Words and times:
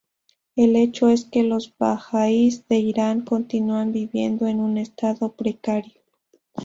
El 0.55 0.75
hecho 0.77 1.09
es 1.09 1.25
que 1.25 1.43
los 1.43 1.77
bahá’ís 1.77 2.67
de 2.67 2.77
Irán 2.77 3.21
continúan 3.21 3.91
viviendo 3.91 4.47
en 4.47 4.59
un 4.59 4.79
estado 4.79 5.33
precario. 5.33 6.01